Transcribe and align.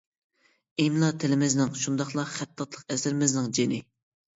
ئىملا 0.83 1.11
تىلىمىزنىڭ 1.25 1.71
شۇنداقلا 1.85 2.29
خەتتاتلىق 2.33 2.93
ئەسىرىمىزنىڭ 3.01 3.57
جېنى. 3.61 3.85